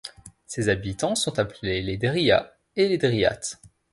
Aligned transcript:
Ses 0.47 0.69
habitants 0.69 1.13
sont 1.13 1.37
appelés 1.37 1.83
les 1.83 1.95
Dryats 1.95 2.57
et 2.75 2.89
les 2.89 2.97
Dryates. 2.97 3.61